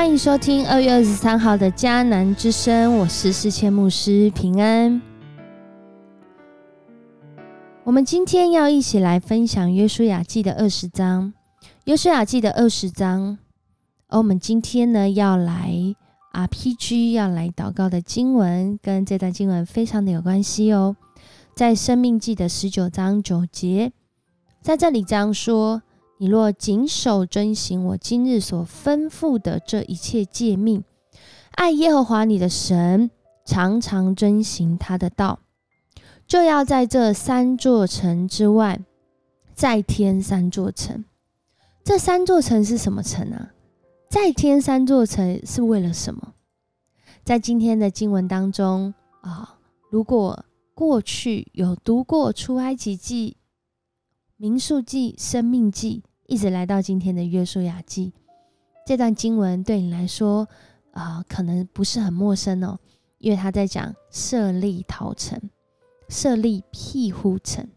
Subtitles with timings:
[0.00, 4.98] 欢迎收听二月二十三号的迦南之声，我是世谦牧师平安。
[7.84, 11.34] 我们今天要一起来分享约书亚记的二十章，
[11.84, 13.36] 约书亚记的二十章。
[14.08, 15.70] 而我们今天呢，要来
[16.32, 20.96] RPG 要来祷告的经文，跟这段经文非常的有关系哦。
[21.54, 23.92] 在生命记的十九章九节，
[24.62, 25.82] 在这里这样说。
[26.22, 30.84] 你若谨守遵行我今日所吩咐的这一切诫命，
[31.52, 33.10] 爱耶和华你的神，
[33.46, 35.38] 常常遵行他的道，
[36.26, 38.82] 就要在这三座城之外
[39.54, 41.06] 再添三座城。
[41.82, 43.52] 这三座城是什么城啊？
[44.10, 46.34] 再添三座城是为了什么？
[47.24, 48.92] 在今天的经文当中
[49.22, 49.56] 啊，
[49.88, 50.44] 如果
[50.74, 53.38] 过去有读过出埃及记、
[54.36, 56.02] 民数记、生命记。
[56.30, 58.12] 一直来到今天的约书亚记
[58.86, 60.46] 这段经文，对你来说
[60.92, 62.78] 啊，可能不是很陌生哦，
[63.18, 65.50] 因为他在讲设立陶城，
[66.08, 67.68] 设立庇护城。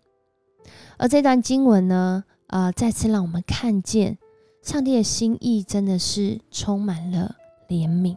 [0.98, 4.20] 而这段经文呢，啊，再次让我们看见
[4.62, 7.36] 上帝的心意真的是充满了
[7.68, 8.16] 怜悯。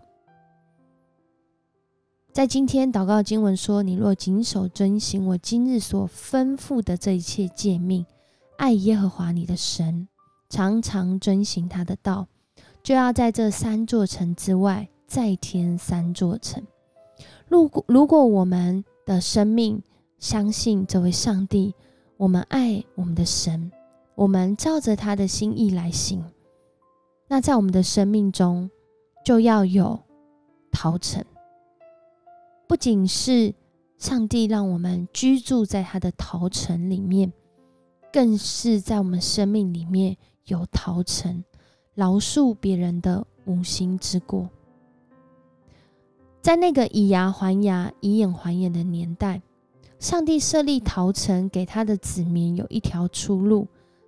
[2.31, 8.05] 在今天祷告经文说：“你若谨守遵行我今日所吩咐的这一切诫命，
[8.59, 10.07] 爱耶和华你的神。”
[10.49, 12.27] 常常遵行他的道，
[12.83, 16.63] 就要在这三座城之外再添三座城。
[17.49, 19.83] 如果如果我们的生命
[20.19, 21.75] 相信这位上帝，
[22.17, 23.71] 我们爱我们的神，
[24.15, 26.25] 我们照着他的心意来行，
[27.29, 28.71] 那在我们的生命中
[29.25, 30.01] 就要有
[30.71, 31.25] 陶城。
[32.67, 33.55] 不仅是
[33.99, 37.33] 上帝让我们居住在他的陶城里面，
[38.13, 40.17] 更是在我们生命里面。
[40.47, 41.45] 有陶城，
[41.95, 44.49] 饶恕别人的无心之过。
[46.41, 49.43] 在那个以牙还牙、以眼还眼的年代，
[49.99, 53.67] 上帝设立陶城，给他的子民有一条出路。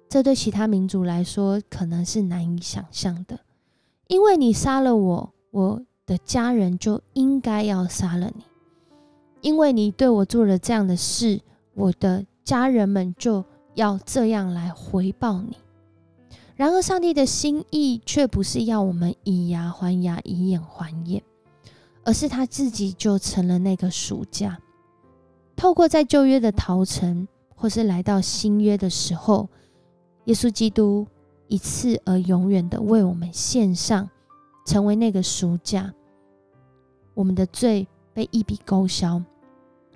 [0.08, 3.40] 这对其他民族来说，可能是难以想象的。
[4.06, 8.42] 因为你杀了我，我的家人就应该要杀了你；
[9.42, 11.40] 因为你对我做了这样的事，
[11.74, 13.44] 我的家人们就
[13.74, 15.56] 要这样来回报你。
[16.58, 21.22] 然而，上帝的心意却不是要我们以牙还牙、以眼还眼，
[22.02, 24.58] 而是他自己就成了那个赎价。
[25.54, 29.48] 透过在旧约的逃城，或是来到新约的时候，
[30.24, 31.06] 耶稣基督
[31.46, 34.10] 一次而永远的为我们献上，
[34.66, 35.94] 成为那个赎价。
[37.14, 39.22] 我们的罪被一笔勾销，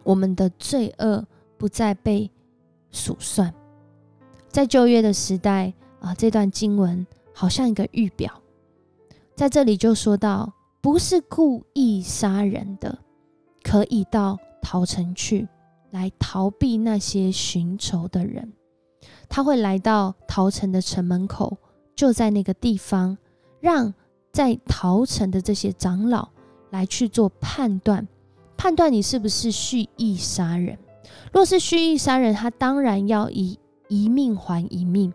[0.04, 1.26] 我们的罪恶
[1.58, 2.30] 不再被
[2.92, 3.52] 数算。
[4.48, 5.74] 在旧约的时代。
[6.02, 8.42] 啊，这段经文好像一个预表，
[9.36, 12.98] 在这里就说到，不是故意杀人的，
[13.62, 15.46] 可以到逃城去，
[15.92, 18.52] 来逃避那些寻仇的人。
[19.28, 21.56] 他会来到逃城的城门口，
[21.94, 23.16] 就在那个地方，
[23.60, 23.94] 让
[24.32, 26.28] 在逃城的这些长老
[26.70, 28.08] 来去做判断，
[28.56, 30.76] 判断你是不是蓄意杀人。
[31.32, 33.56] 若是蓄意杀人，他当然要以
[33.88, 35.12] 一命还一命。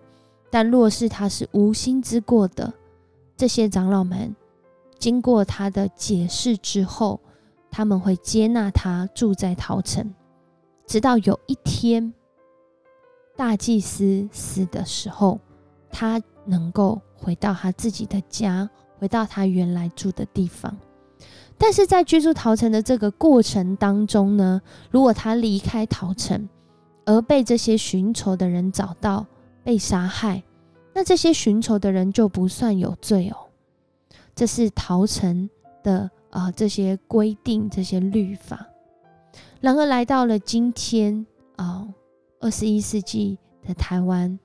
[0.50, 2.74] 但若是他是无心之过的，
[3.36, 4.36] 这些长老们
[4.98, 7.20] 经过他的解释之后，
[7.70, 10.14] 他们会接纳他住在陶城，
[10.86, 12.14] 直到有一天
[13.36, 15.40] 大祭司死的时候，
[15.92, 20.76] 他能够回到他自己的家，回到他原来住的地方。
[21.60, 26.48] 但是在居住陶城的这个过程当中呢，如果他离开陶城，
[27.06, 29.26] 而被这些寻仇的人找到，
[29.68, 30.42] 被杀害，
[30.94, 33.36] 那这些寻仇的人就不算有罪哦。
[34.34, 35.50] 这是桃城
[35.84, 38.66] 的啊，这些规定、这些律法。
[39.60, 41.28] 然而来到了今天
[41.58, 41.86] 啊，
[42.40, 44.40] 二十一世纪的台湾，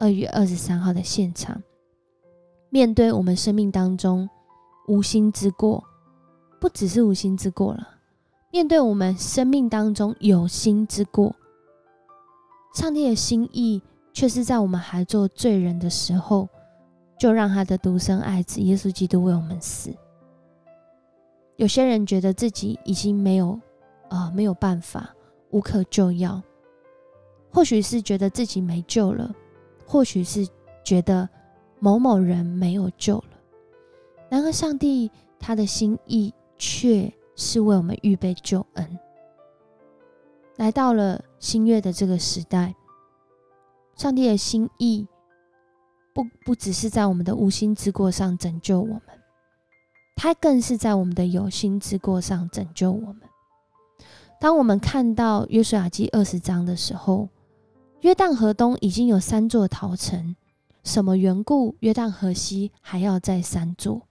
[0.00, 1.62] 二月二十三号的现场，
[2.70, 4.28] 面对我们生命当中
[4.88, 5.84] 无心之过，
[6.58, 7.86] 不只是无心之过了，
[8.50, 11.36] 面对我们生命当中有心之过，
[12.74, 13.80] 上帝的心意。
[14.12, 16.48] 却是在我们还做罪人的时候，
[17.18, 19.94] 就让他的独生爱子耶稣基督为我们死。
[21.56, 23.58] 有些人觉得自己已经没有，
[24.08, 25.14] 啊，没有办法，
[25.50, 26.42] 无可救药。
[27.52, 29.34] 或许是觉得自己没救了，
[29.86, 30.46] 或许是
[30.82, 31.28] 觉得
[31.78, 33.24] 某某人没有救了。
[34.28, 38.98] 然而，上帝他的心意却是为我们预备救恩。
[40.56, 42.74] 来到了新月的这个时代。
[44.00, 45.06] 上帝的心意
[46.14, 49.02] 不不只是在我们的无心之过上拯救我们，
[50.16, 53.20] 他更是在我们的有心之过上拯救我们。
[54.40, 57.28] 当我们看到约书亚记二十章的时候，
[58.00, 60.34] 约旦河东已经有三座逃城，
[60.82, 61.76] 什么缘故？
[61.80, 64.08] 约旦河西还要再三座？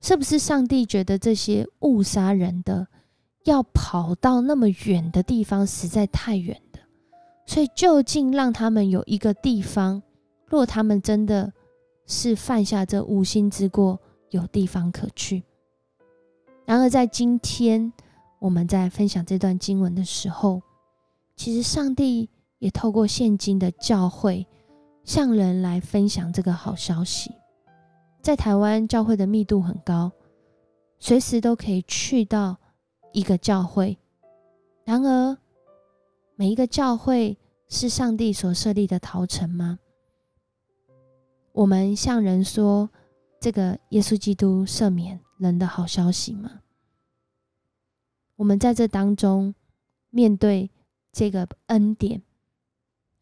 [0.00, 2.88] 是不是上帝觉得这些误杀人的
[3.44, 6.60] 要跑到那么远的地方实在太远，
[7.46, 10.02] 所以就近让他们有一个地方，
[10.46, 11.52] 若他们真的
[12.06, 14.00] 是犯下这无心之过。
[14.32, 15.44] 有地方可去。
[16.64, 17.92] 然而，在今天
[18.38, 20.62] 我们在分享这段经文的时候，
[21.36, 24.46] 其实上帝也透过现今的教会
[25.04, 27.30] 向人来分享这个好消息。
[28.22, 30.10] 在台湾，教会的密度很高，
[30.98, 32.56] 随时都可以去到
[33.12, 33.98] 一个教会。
[34.86, 35.36] 然而，
[36.36, 37.38] 每一个教会
[37.68, 39.78] 是上帝所设立的陶城吗？
[41.52, 42.90] 我们向人说。
[43.42, 46.60] 这个耶稣基督赦免人的好消息吗？
[48.36, 49.52] 我们在这当中
[50.10, 50.70] 面对
[51.10, 52.22] 这个恩典，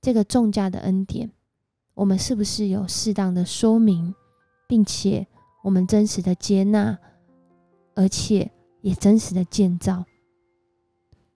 [0.03, 1.33] 这个重价的恩典，
[1.95, 4.15] 我们是不是有适当的说明，
[4.69, 5.27] 并且
[5.65, 6.99] 我们真实的接纳，
[7.95, 8.51] 而且
[8.83, 10.05] 也真实的建造？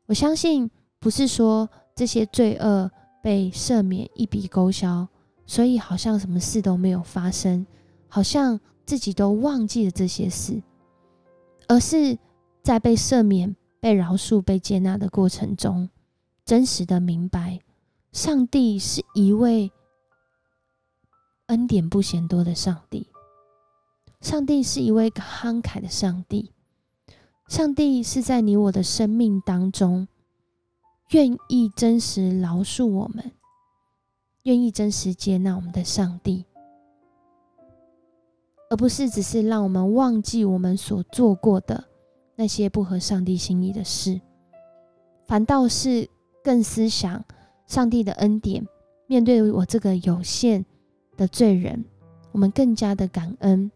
[0.04, 0.70] 我相信
[1.04, 2.90] 不是说这些罪恶
[3.22, 5.06] 被赦免一笔勾销，
[5.44, 7.64] 所以好像什么事都没有发生，
[8.08, 8.58] 好像。
[8.86, 10.62] 自己都忘记了这些事，
[11.68, 12.18] 而是
[12.62, 15.88] 在被赦免、被饶恕、被接纳的过程中，
[16.44, 17.60] 真实的明白，
[18.12, 19.72] 上帝是一位
[21.46, 23.08] 恩典不嫌多的上帝，
[24.20, 26.52] 上帝是一位慷慨的上帝，
[27.48, 30.06] 上帝是在你我的生命当中，
[31.10, 33.32] 愿意真实饶恕我们，
[34.44, 36.44] 愿意真实接纳我们的上帝。
[38.70, 41.84] 而不是只是让我们忘记我们所做过的
[42.34, 44.20] 那些不合上帝心意的事，
[45.26, 46.08] 反倒是
[46.42, 47.24] 更思想
[47.66, 48.66] 上帝的恩典。
[49.06, 50.64] 面对我这个有限
[51.16, 51.84] 的罪人，
[52.32, 53.70] 我们更加的感恩，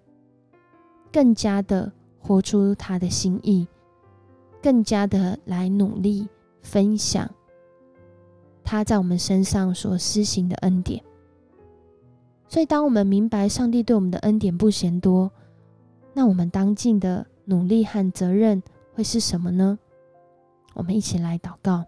[1.12, 3.68] 更加的活出他的心意，
[4.60, 6.26] 更加的来努力
[6.62, 7.28] 分享
[8.64, 11.02] 他在我们身上所施行的恩典。
[12.48, 15.30] 所以，当我们明白上帝对我们的恩典不嫌多，
[16.14, 18.62] 那我们当尽的努力和责任
[18.94, 19.78] 会是什么呢？
[20.74, 21.84] 我们一起来祷告。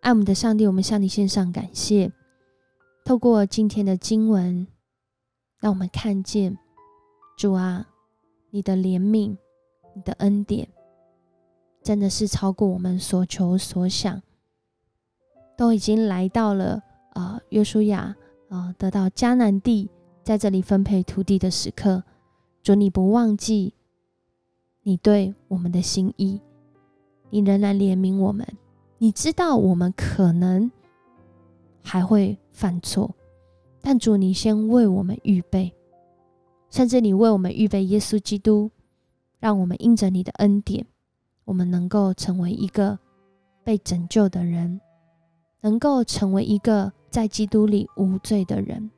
[0.00, 2.12] 爱我们的上帝，我们向你献上感谢。
[3.04, 4.66] 透过今天的经文，
[5.58, 6.56] 让我们看见
[7.36, 7.88] 主啊，
[8.50, 9.36] 你的怜悯、
[9.94, 10.68] 你的恩典，
[11.88, 14.20] 真的是超过我们所求所想，
[15.56, 16.82] 都已经来到了。
[17.14, 18.14] 啊，约书亚
[18.50, 19.88] 啊，得到迦南地，
[20.22, 22.04] 在这里分配土地的时刻，
[22.62, 23.72] 主你不忘记
[24.82, 26.38] 你对我们的心意，
[27.30, 28.46] 你仍然怜悯我们。
[28.98, 30.70] 你知道我们可能
[31.82, 33.14] 还会犯错，
[33.80, 35.72] 但主你先为我们预备，
[36.68, 38.70] 甚至你为我们预备耶稣基督，
[39.40, 40.86] 让我们因着你的恩典，
[41.48, 42.98] 我们能够成为一个
[43.64, 44.78] 被拯救的人，
[45.62, 46.92] 能够成为一个。
[47.10, 48.90] 在基督里无罪的人，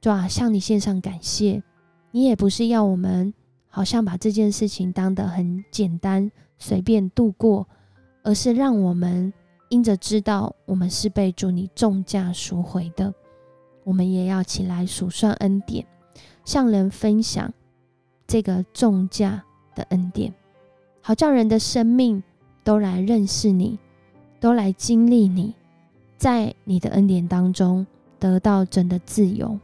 [0.00, 1.62] 主啊，向你献上感谢。
[2.10, 3.32] 你也不是要我们
[3.68, 7.68] 好像把这件事情当得很简单、随便度过，
[8.24, 9.32] 而是让我们
[9.68, 13.14] 因着知道我们是被主你重价赎回的，
[13.84, 15.86] 我们也要起来数算恩典，
[16.44, 17.54] 向人分享
[18.26, 19.40] 这个重价
[19.76, 20.34] 的恩典，
[21.06, 22.22] 好叫人的生命
[22.62, 23.78] 都来认识你，
[24.40, 25.54] 都来经历你。
[26.16, 27.86] 在你的恩典当中
[28.18, 29.60] 得到真的自由，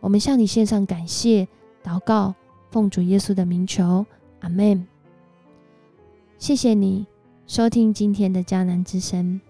[0.00, 1.46] 我们向你献上感谢
[1.84, 2.34] 祷告，
[2.72, 4.04] 奉主耶稣的名求，
[4.40, 4.84] 阿门。
[6.38, 7.06] 谢谢你
[7.46, 9.40] 收听今天的迦南之声，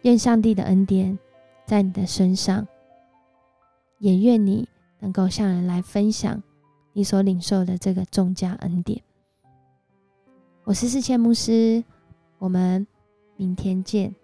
[0.00, 1.18] 愿上帝的恩典
[1.66, 2.66] 在你的身上，
[3.98, 4.66] 也愿你
[5.00, 6.42] 能够向人来分享
[6.94, 9.02] 你所领受的这个众家恩典。
[10.66, 11.84] 我是世谦牧师，
[12.38, 12.86] 我们
[13.36, 14.14] 明天见。